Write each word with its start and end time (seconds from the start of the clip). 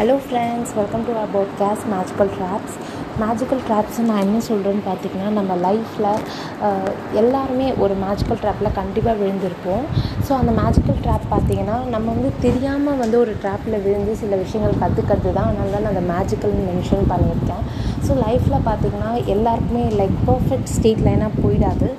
Hello 0.00 0.14
friends 0.26 0.70
welcome 0.76 1.02
to 1.06 1.10
our 1.14 1.32
podcast 1.34 1.86
magical 1.92 2.30
drops 2.36 2.76
magical 3.22 3.60
drops 3.66 3.98
நான் 4.08 4.22
என்ன 4.26 4.38
சொல்கிறேன்னு 4.46 4.84
பார்த்தீங்கன்னா 4.86 5.30
நம்ம 5.38 5.56
லைஃப்பில் 5.64 6.06
எல்லாருமே 7.20 7.66
ஒரு 7.82 7.94
மேஜிக்கல் 8.04 8.40
ட்ராப்பில் 8.42 8.76
கண்டிப்பாக 8.78 9.14
விழுந்திருப்போம். 9.20 9.84
ஸோ 10.26 10.30
அந்த 10.38 10.52
மேஜிக்கல் 10.60 11.00
ட்ராப் 11.06 11.26
பார்த்தீங்கன்னா 11.34 11.76
நம்ம 11.94 12.06
வந்து 12.14 12.30
தெரியாமல் 12.46 13.00
வந்து 13.02 13.16
ஒரு 13.24 13.34
ட்ராப்பில் 13.42 13.76
விழுந்து 13.86 14.14
சில 14.22 14.38
விஷயங்கள் 14.44 14.80
கற்றுக்கிறது 14.84 15.32
தான். 15.38 15.50
அதனால 15.50 15.70
தான் 15.74 15.84
நான் 15.86 15.92
அந்த 15.94 16.04
மேஜிக்கல்னு 16.12 16.64
மென்ஷன் 16.70 17.10
பண்ணியிருக்கேன். 17.12 17.62
ஸோ 18.06 18.14
லைஃப்பில் 18.24 18.66
பார்த்தீங்கன்னா 18.70 19.10
எல்லாருக்குமே 19.34 19.84
லைக் 20.00 20.16
பர்ஃபெக்ட் 20.30 20.72
ஸ்டேட் 20.76 21.04
லைனாக 21.08 21.32
போயிடாது. 21.44 21.90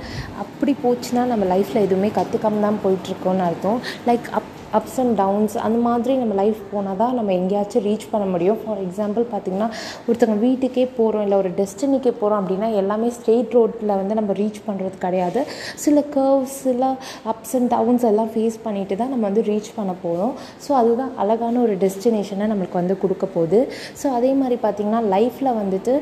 அப்படி 0.46 0.76
போச்சுன்னா 0.86 1.26
நம்ம 1.34 1.44
லைஃப்பில் 1.54 1.86
எதுவுமே 1.88 2.12
கற்றுக்காம 2.18 2.64
தான் 2.68 2.82
போயிட்டுருக்கோன்னு 2.86 3.46
அர்த்தம். 3.50 3.80
Like 4.10 4.28
up 4.40 4.51
ups 4.80 4.98
and 5.04 5.16
downs 5.22 5.56
அந்த 5.68 5.78
மாதிரி 5.88 6.14
நம்ம 6.22 6.36
லைஃப் 6.42 6.62
போனால் 6.74 7.00
தான் 7.02 7.16
நம்ம 7.20 7.34
எங்கேயாச்சும் 7.40 7.86
ரீச் 7.90 8.06
பண்ண 8.14 8.26
முடியும். 8.34 8.60
ஃபார் 8.64 8.82
எக்ஸாம்பிள் 8.86 9.26
பார்த்திங்கன்னா 9.34 9.70
ஒருத்தவங்க 10.08 10.40
வீட்டுக்கே 10.48 10.86
போகிறோம் 11.00 11.24
இல்லை 11.26 11.38
ஒரு 11.44 11.52
டெஸ்டினிக்கே 11.60 12.14
போகிறோம் 12.22 12.40
அப்படின்னா 12.42 12.70
எல்லாமே 12.82 13.10
ஸ்ட்ரெயிட் 13.18 13.56
ரோட்டில் 13.58 13.94
வந்து 14.02 14.18
நம்ம 14.20 14.36
ரீச் 14.42 14.60
பண்ணுறது 14.68 14.98
கிடையாது. 15.06 15.44
சில 15.86 16.04
கர்வ்ஸ் 16.16 16.58
சில 16.68 16.90
அப்ஸ் 17.34 17.56
அண்ட் 17.60 17.72
டவுன்ஸ் 17.76 18.06
எல்லாம் 18.12 18.32
ஃபேஸ் 18.36 18.58
பண்ணிட்டு 18.66 18.98
தான் 19.02 19.12
நம்ம 19.14 19.24
வந்து 19.30 19.44
ரீச் 19.52 19.72
பண்ண 19.80 19.96
போகிறோம் 20.04 20.34
ஸோ 20.66 20.72
அதுதான் 20.82 21.14
அழகான 21.24 21.60
ஒரு 21.66 21.76
டெஸ்டினேஷனை 21.84 22.48
நம்மளுக்கு 22.52 22.80
வந்து 22.82 22.98
கொடுக்க 23.04 23.26
போகுது. 23.36 23.60
ஸோ 24.02 24.08
அதே 24.18 24.32
மாதிரி 24.42 24.58
பார்த்திங்கன்னா 24.66 25.02
லைஃப்பில் 25.16 25.52
வந்துட்டு 25.62 25.94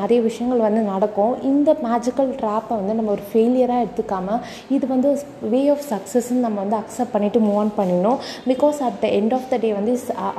நிறைய 0.00 0.18
விஷயங்கள் 0.28 0.64
வந்து 0.66 0.82
நடக்கும். 0.92 1.34
இந்த 1.52 1.70
மேஜிக்கல் 1.86 2.30
ட்ராப்பை 2.40 2.74
வந்து 2.80 2.96
நம்ம 2.98 3.12
ஒரு 3.16 3.24
ஃபெயிலியராக 3.30 3.84
எடுத்துக்காமல் 3.84 4.40
இது 4.76 4.84
வந்து 4.94 5.10
வே 5.52 5.62
ஆஃப் 5.74 5.86
சக்ஸஸ்ன்னு 5.92 6.44
நம்ம 6.46 6.58
வந்து 6.64 6.78
அக்செப்ட் 6.82 7.14
பண்ணிவிட்டு 7.14 7.40
மூவ் 7.46 7.60
ஆன் 7.62 7.72
பண்ணணும். 8.04 8.20
Because 8.50 8.78
at 8.86 8.98
the 9.02 9.06
end 9.18 9.34
of 9.36 9.48
the 9.52 9.56
day 9.64 9.70
வந்து 9.78 9.92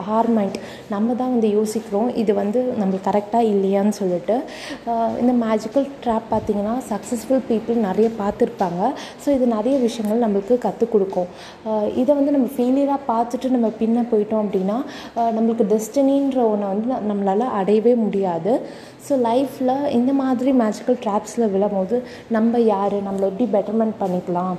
ஹார் 0.08 0.30
மைண்ட் 0.38 0.58
நம்ம 0.94 1.16
தான் 1.22 1.34
வந்து 1.36 1.50
யோசிக்கிறோம் 1.58 2.10
இது 2.22 2.32
வந்து 2.42 2.60
நம்மளுக்கு 2.80 3.08
கரெக்டாக 3.10 3.52
இல்லையான்னு 3.54 3.94
சொல்லிட்டு. 4.02 4.36
இந்த 5.22 5.34
மேஜிக்கல் 5.46 5.88
ட்ராப் 6.06 6.28
பார்த்திங்கன்னா 6.34 6.76
சக்ஸஸ்ஃபுல் 6.92 7.44
பீப்புள் 7.52 7.80
நிறைய 7.88 8.08
பார்த்துருப்பாங்க. 8.22 8.82
ஸோ 9.24 9.28
இது 9.38 9.46
நிறைய 9.58 9.76
விஷயங்கள் 9.88 10.24
நம்மளுக்கு 10.26 10.58
கற்றுக் 10.66 10.94
கொடுக்கும். 10.96 11.30
இதை 12.02 12.12
வந்து 12.20 12.36
நம்ம 12.38 12.50
ஃபெயிலியராக 12.56 13.02
பார்த்துட்டு 13.14 13.56
நம்ம 13.58 13.70
பின்ன 13.82 14.06
போயிட்டோம் 14.12 14.44
அப்படின்னா 14.46 14.80
நம்மளுக்கு 15.38 15.66
டெஸ்டினின்ற 15.76 16.40
ஒன்று 16.52 16.74
வந்து 16.74 16.88
நம்மளால் 17.12 17.54
அடையவே 17.62 17.96
முடியாது. 18.06 18.54
ஸோ 19.08 19.16
லைஃப்பில் 19.28 19.74
இந்த 19.98 20.12
மாதிரி 20.20 20.52
மேஜிக்கல் 20.62 20.98
ட்ராப்ஸில் 21.04 21.52
விழும்போது 21.54 21.96
நம்ம 22.36 22.60
யார்? 22.74 22.96
நம்மளை 23.08 23.26
எப்படி 23.32 23.46
பெட்டர்மெண்ட் 23.56 23.96
பண்ணிக்கலாம்? 24.00 24.56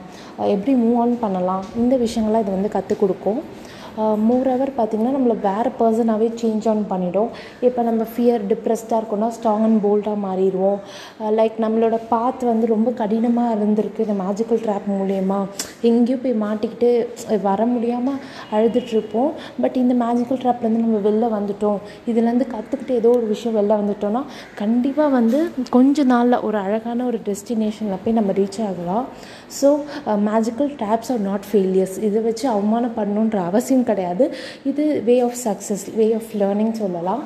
எப்படி 0.55 0.73
மூவ் 0.83 0.99
ஆன் 1.05 1.15
பண்ணலாம்? 1.23 1.65
இந்த 1.83 1.95
விஷயங்கள்லாம் 2.05 2.45
இது 2.45 2.55
வந்து 2.57 2.71
கற்றுக் 2.75 2.96
கொடுக்கும். 3.03 3.41
மோரோவர் 4.29 4.73
பார்த்திங்கன்னா 4.79 5.15
நம்மளை 5.17 5.37
வேறு 5.49 5.71
பர்சனாகவே 5.81 6.29
சேஞ்ச் 6.41 6.67
ஆன் 6.73 6.83
பண்ணிவிடும் 6.93 7.31
இப்போ 7.67 7.81
நம்ம 7.89 8.07
ஃபியர் 8.13 8.43
டிப்ரெஸ்டாக 8.51 8.99
இருக்கோம்னா 9.01 9.29
ஸ்ட்ராங் 9.37 9.65
அண்ட் 9.69 9.81
போல்டாக 9.87 10.19
மாறிடுவோம். 10.27 10.81
லைக் 11.39 11.57
நம்மளோட 11.65 11.99
பாத் 12.13 12.43
வந்து 12.51 12.67
ரொம்ப 12.75 12.91
கடினமாக 13.01 13.55
இருந்திருக்கு. 13.57 14.05
இந்த 14.07 14.17
மேஜிக்கல் 14.25 14.63
ட்ராப் 14.67 14.89
மூலயமா. 14.97 15.41
எங்கேயும் 15.91 16.23
போய் 16.25 16.37
மாட்டிக்கிட்டு 16.45 16.91
வர 17.49 17.61
முடியாமல் 17.75 18.21
அழுதுட்ருப்போம் 18.57 19.33
பட் 19.63 19.79
இந்த 19.83 19.97
மேஜிக்கல் 20.05 20.43
ட்ராப்லேருந்து 20.45 20.85
நம்ம 20.85 21.01
வெளில 21.09 21.31
வந்துட்டோம். 21.37 21.79
இதுலேருந்து 22.11 22.49
கற்றுக்கிட்டு 22.55 22.99
ஏதோ 23.01 23.11
ஒரு 23.19 23.27
விஷயம் 23.35 23.57
வெளில 23.59 23.79
வந்துட்டோம்னா 23.83 24.23
கண்டிப்பாக 24.63 25.15
வந்து 25.19 25.41
கொஞ்ச 25.77 26.05
நாளில் 26.13 26.43
ஒரு 26.49 26.59
அழகான 26.67 27.05
ஒரு 27.11 27.21
டெஸ்டினேஷனில் 27.31 28.03
போய் 28.05 28.19
நம்ம 28.19 28.33
ரீச் 28.41 28.61
ஆகலாம். 28.69 29.07
So 29.59 29.69
magical 30.29 30.71
drops 30.81 31.11
are 31.15 31.25
not 31.31 31.49
failures 31.51 31.99
இதை 32.07 32.21
வச்சு 32.29 32.47
அவமானம் 32.55 32.97
பண்ணணுன்ற 33.01 33.39
அவசியம் 33.51 33.85
கிடையாது. 33.91 34.25
இது 34.71 34.85
way 35.09 35.17
of 35.29 35.39
success 35.47 35.85
way 35.99 36.07
of 36.19 36.33
learning 36.43 36.75
சொல்லலாம். 36.83 37.23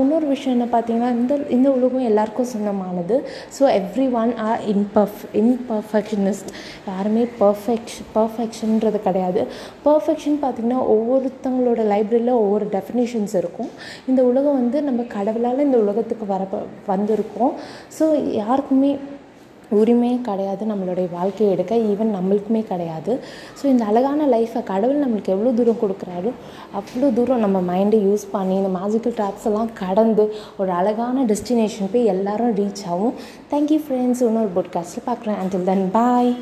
இன்னொரு 0.00 0.26
விஷயம் 0.32 0.54
என்ன 0.56 0.66
பார்த்தீங்கன்னா 0.74 1.10
இந்த 1.20 1.34
இந்த 1.56 1.68
உலகம் 1.76 2.08
எல்லாருக்கும் 2.10 2.50
சொந்தமானது. 2.52 3.16
ஸோ 3.56 3.62
எவ்ரி 3.80 4.06
ஒன் 4.20 4.32
ஆர் 4.48 4.60
இன்பர்ஃப் 4.72 5.22
இன்பர்ஃபெக்ஷனிஸ்ட் 5.42 6.50
யாருமே 6.90 7.24
பர்ஃபெக்ஷ் 7.40 7.98
பர்ஃபெக்ஷன்றது 8.16 9.00
கிடையாது. 9.08 9.40
பர்ஃபெக்ஷன் 9.88 10.38
பார்த்திங்கன்னா 10.44 10.80
ஒவ்வொருத்தவங்களோட 10.96 11.80
லைப்ரரியில் 11.94 12.34
ஒவ்வொரு 12.42 12.68
டெஃபினேஷன்ஸ் 12.76 13.34
இருக்கும். 13.42 13.72
இந்த 14.10 14.20
உலகம் 14.30 14.60
வந்து 14.62 14.80
நம்ம 14.90 15.06
கடவுளால் 15.16 15.66
இந்த 15.68 15.80
உலகத்துக்கு 15.86 16.28
வர 16.34 16.44
வந்திருக்கோம். 16.92 17.52
ஸோ 17.98 18.06
யாருக்குமே 18.42 18.92
உரிமையே 19.78 20.20
கிடையாது 20.20 20.66
நம்மளுடைய 20.66 21.06
வாழ்க்கையை 21.12 21.54
எடுக்க 21.54 21.76
ஈவன் 21.76 22.14
நம்மளுக்குமே 22.18 22.62
கிடையாது. 22.64 23.20
ஸோ 23.58 23.66
இந்த 23.66 23.84
அழகான 23.84 24.26
லைஃப்பை 24.26 24.62
கடவுள் 24.62 25.02
நம்மளுக்கு 25.04 25.34
எவ்வளோ 25.36 25.52
தூரம் 25.52 25.80
கொடுக்குறாரோ? 25.82 26.32
அவ்வளோ 26.78 27.12
தூரம் 27.12 27.44
நம்ம 27.44 27.60
மைண்டை 27.72 28.00
யூஸ் 28.08 28.26
பண்ணி 28.32 28.54
இந்த 28.54 28.72
மேஜிக்கல் 28.78 29.16
ட்ராப்ஸ் 29.20 29.44
எல்லாம் 29.44 29.70
கடந்து 29.72 30.34
ஒரு 30.58 30.70
அழகான 30.70 31.24
டெஸ்டினேஷன் 31.24 31.92
போய் 31.92 32.10
எல்லாரும் 32.14 32.54
ரீச் 32.54 32.84
ஆகும். 32.88 33.14
தேங்க்யூ 33.50 33.80
ஃப்ரெண்ட்ஸ் 33.86 34.24
இன்னொரு 34.28 34.50
பாட்காஸ்ட்டில் 34.56 35.06
பார்க்குறேன். 35.06 35.40
அண்டில் 35.44 35.68
தென் 35.70 35.90
பாய் 35.90 36.36